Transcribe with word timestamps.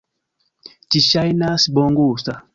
Ĝi 0.95 1.03
ŝajnas 1.09 1.69
bongusta. 1.79 2.41